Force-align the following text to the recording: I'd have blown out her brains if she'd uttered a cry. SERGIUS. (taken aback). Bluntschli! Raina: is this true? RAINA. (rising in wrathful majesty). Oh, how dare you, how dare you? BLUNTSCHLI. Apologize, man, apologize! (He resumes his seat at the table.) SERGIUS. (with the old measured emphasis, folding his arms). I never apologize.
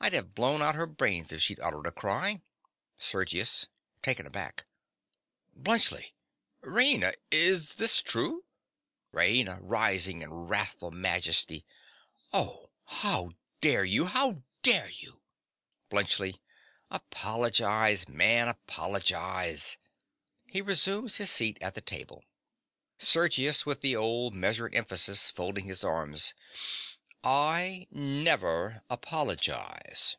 I'd 0.00 0.12
have 0.12 0.34
blown 0.34 0.60
out 0.60 0.74
her 0.74 0.86
brains 0.86 1.32
if 1.32 1.40
she'd 1.40 1.58
uttered 1.60 1.86
a 1.86 1.90
cry. 1.90 2.42
SERGIUS. 2.98 3.68
(taken 4.02 4.26
aback). 4.26 4.66
Bluntschli! 5.58 6.12
Raina: 6.62 7.14
is 7.30 7.76
this 7.76 8.02
true? 8.02 8.44
RAINA. 9.14 9.60
(rising 9.62 10.20
in 10.20 10.30
wrathful 10.30 10.90
majesty). 10.90 11.64
Oh, 12.34 12.68
how 12.84 13.30
dare 13.62 13.82
you, 13.84 14.04
how 14.04 14.42
dare 14.62 14.90
you? 14.90 15.22
BLUNTSCHLI. 15.88 16.38
Apologize, 16.90 18.06
man, 18.06 18.48
apologize! 18.48 19.78
(He 20.44 20.60
resumes 20.60 21.16
his 21.16 21.30
seat 21.30 21.56
at 21.62 21.74
the 21.74 21.80
table.) 21.80 22.26
SERGIUS. 22.98 23.64
(with 23.64 23.80
the 23.80 23.96
old 23.96 24.34
measured 24.34 24.74
emphasis, 24.74 25.30
folding 25.30 25.64
his 25.64 25.82
arms). 25.82 26.34
I 27.26 27.86
never 27.90 28.82
apologize. 28.90 30.18